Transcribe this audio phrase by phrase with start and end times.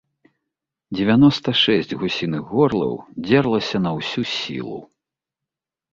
[0.95, 2.93] Дзевяноста шэсць гусіных горлаў
[3.27, 4.79] дзерлася на ўсю сілу.